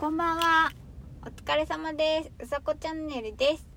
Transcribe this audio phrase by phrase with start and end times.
[0.00, 0.72] こんばんは。
[1.20, 2.32] お疲れ様です。
[2.42, 3.68] うさこチャンネルです。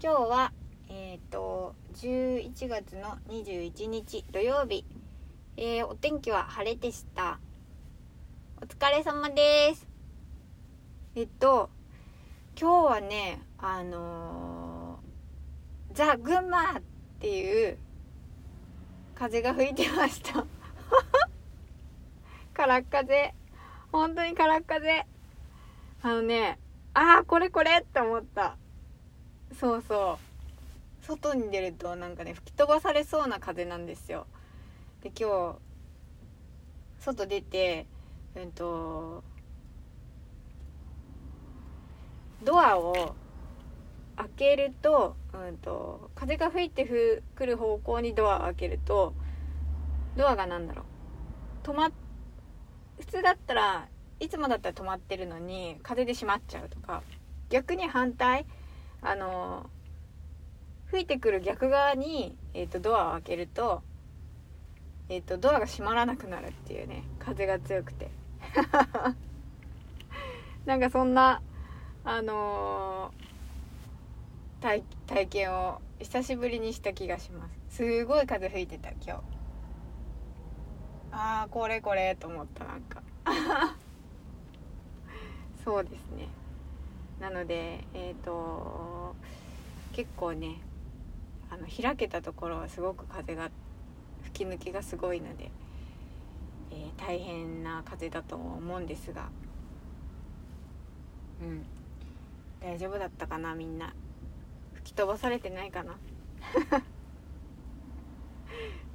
[0.00, 0.52] 今日は、
[0.88, 4.84] えっ、と、11月の21日土曜日。
[5.56, 7.40] えーお天気は晴れでした。
[8.62, 9.88] お疲れ様です。
[11.16, 11.70] えっと、
[12.56, 16.82] 今日はね、あのーザ・群馬っ
[17.18, 17.78] ていう
[19.16, 20.46] 風が吹いてました。
[22.54, 23.34] からっ風。
[23.94, 25.06] 本当にからっ風。
[26.02, 26.58] あのね、
[26.94, 28.56] ああ、これこれって思った。
[29.60, 30.18] そうそ
[31.00, 31.06] う。
[31.06, 34.26] 外に出るとなんかね、吹き飛ばされそうな風なんですよ。
[35.04, 37.86] で、今日、外出て、
[38.34, 39.22] うんと、
[42.42, 43.14] ドアを
[44.16, 49.14] 開けると、うんと、風が吹いてふくる方向にドアを開けると、
[50.16, 51.92] ドアがなんだろう、止まっ、
[52.98, 53.88] 普通だったら、
[54.20, 57.02] いつもだったら止まってるのに、風で閉まっちゃうとか、
[57.50, 58.46] 逆に反対、
[59.02, 59.68] あの、
[60.86, 63.82] 吹いてくる逆側に、えっ、と、ドアを開けると、
[65.08, 68.10] えっ、と、ドアが閉まらなくなるっていうね、風が強くて。
[70.64, 71.42] なんかそんな、
[72.04, 73.24] あのー
[74.64, 77.76] 体体験を久しぶりにした気がします。
[77.76, 79.33] すごい風吹いてた今日。
[81.16, 83.00] ああこれこれと思ったなんか。
[85.64, 86.28] そうですね。
[87.20, 89.14] なのでえっ、と
[89.92, 90.60] 結構ね
[91.50, 93.50] あの開けたところはすごく風が
[94.24, 95.52] 吹き抜けがすごいので、
[96.72, 99.28] えー大変な風だと思うんですが。
[101.42, 101.64] うん。
[102.60, 103.94] 大丈夫だったかなみんな。
[104.74, 105.96] 吹き飛ばされてないかな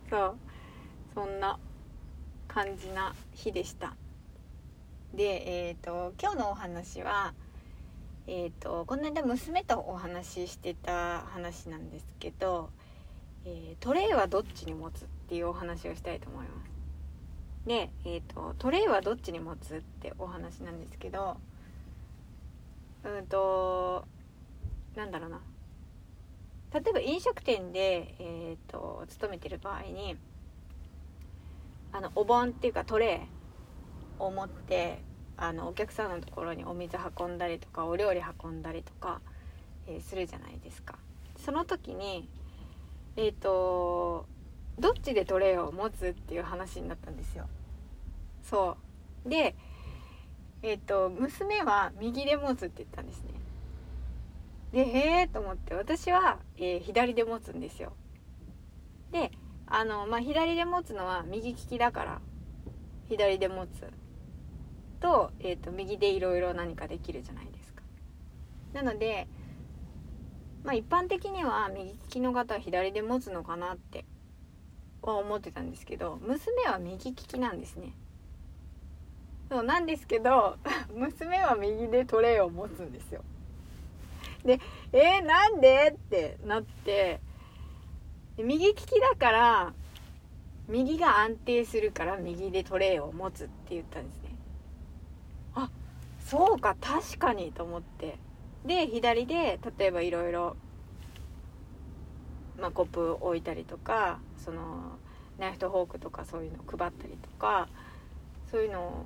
[0.09, 0.37] そう
[1.15, 1.59] そんな
[2.59, 3.95] 感じな日でした。
[5.13, 7.33] でえっ、と今日のお話は
[8.27, 12.69] えっ、とこの間娘とお話ししてた話なんですけど、
[13.45, 16.69] えートレイはどっちに持つっていうお話をしたいと思います。
[17.65, 21.37] で、えーとトレイはどっちに持つってお話なんですけど
[23.05, 24.03] うんと
[24.97, 25.39] なんだろうな。
[26.73, 30.17] 例えば飲食店で、えー、と勤めてる場合に
[31.91, 35.01] あのお盆っていうかトレーを持って
[35.37, 39.21] あのお客さんのところにお水運んだりとかお料理運んだりとか、
[39.87, 40.95] えーするじゃないですか。
[41.37, 42.27] その時に
[43.15, 44.25] えっ、と
[44.77, 47.47] どっちでトレーを持つっていう話になったんですよ。
[48.43, 48.77] そ
[49.25, 49.29] う。
[49.29, 49.55] で
[50.61, 53.29] えっ、と娘は右で持つって言ったんですね。
[54.73, 57.93] でへえと思って私は、えー左で持つんですよ。
[59.11, 59.31] で
[59.69, 62.21] あのまあ左で持つのは右利きだから
[63.07, 63.69] 左で持つ
[64.99, 67.83] と,、えー、と右でいろいろ何かできるじゃないですか。
[68.73, 69.27] なので
[70.63, 74.05] まあ一般的には右利きの方は左で持つのかなって
[75.01, 77.93] は思ってたんですけど娘は右利きなんですね。
[79.49, 80.57] そうなんですけど
[80.93, 83.23] 娘は右でトレイを持つんですよ。
[84.43, 84.59] で
[84.93, 85.93] えー、なんで？
[85.95, 87.19] ってなって
[88.43, 89.73] 右利きだから
[90.67, 94.35] 右が安定するから右でトレイを持つって言ったんですね。
[95.55, 95.69] あ
[96.19, 98.17] そうか確かにと思って。
[98.65, 100.57] で左で例えばいろいろ
[102.73, 104.97] コップ置いたりとかその
[105.37, 107.69] ナイフとフォークとかそういうの配ったりとか
[108.51, 109.05] そういうのを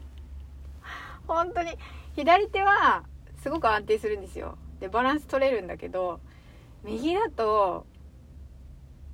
[1.27, 1.77] 本当に
[2.15, 3.03] 左手は
[3.43, 4.57] すごく安定するんですよ。
[4.79, 6.19] でバランス取れるんだけど
[6.83, 7.85] 右だと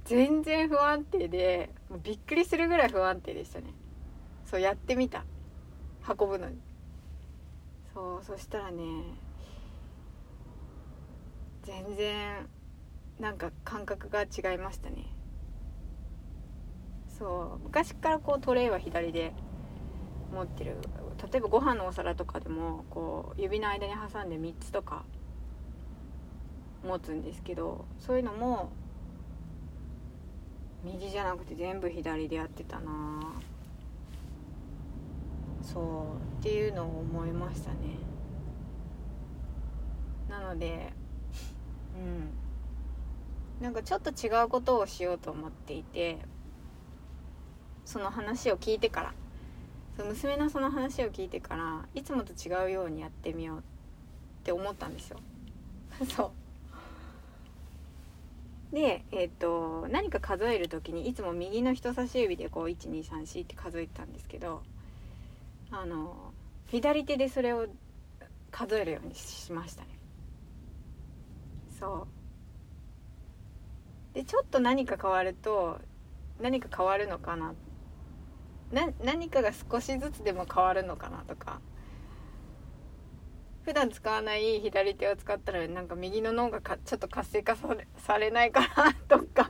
[0.05, 3.73] 全然不安定でもうびっくりするぐらい不安定でしたね。
[4.45, 5.25] そうやってみた。
[6.07, 6.57] 運ぶのに。
[7.93, 8.83] そうそしたらね
[11.63, 12.47] 全然
[13.19, 15.07] なんか感覚が違いましたね。
[17.17, 19.33] そう昔からこうトレイは左で
[20.31, 20.77] 持ってる。
[21.31, 25.05] 例えばご飯のお皿とかでもこう指の間に挟んで3つとか
[26.85, 28.69] 持つんですけどそういうのも
[30.83, 33.33] 右じゃなくて全部左でやってたな。
[35.63, 35.79] そ
[36.39, 37.77] うっていうのを思いましたね。
[40.29, 40.93] なので
[41.95, 43.63] うん。
[43.63, 46.19] なんかちょっと違うことをしようと思っていて
[47.85, 49.13] その話を聞いてから。
[49.95, 53.61] その娘のその話を聞いてからいつもと違うようにやってみようっ
[54.43, 55.19] て思ったんですよ。
[56.05, 56.31] そう。
[58.75, 64.63] で、えーと、何か数える時にいつも右の人差し指でこう1234って数えてたんですけど
[65.71, 66.33] あの
[66.67, 67.67] 左手でそれを
[68.51, 69.97] 数えるようにしましたね。
[71.79, 72.05] そ
[74.13, 74.15] う。
[74.15, 75.79] でちょっと何か変わると
[76.41, 77.53] 何か変わるのかな。
[78.73, 81.61] な何かが少しずつでも変わるのかなとか
[83.65, 87.57] 普段使わない左手を使ったらなんか右の脳がかちょっと活性化
[87.97, 89.49] されないかなとか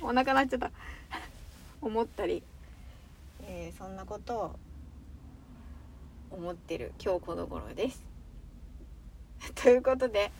[0.00, 0.72] お腹なっちゃった。
[1.80, 2.42] 思ったり、
[3.42, 4.56] えー、そんなことを
[6.32, 6.92] 思ってる。
[7.02, 8.02] 今日この頃です。
[9.54, 10.32] ということで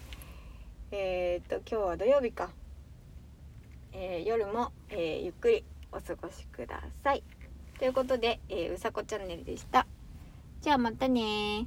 [0.90, 2.50] えー、っと今日は土曜日か、
[3.92, 7.22] えー、夜も、え、ゆっくりお過ごしください。
[7.78, 9.86] ということで、えうさこチャンネルでした。
[10.60, 11.66] じゃあまたね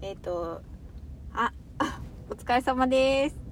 [0.00, 0.62] えっと
[1.32, 1.52] あ
[2.30, 3.47] お疲れ様です。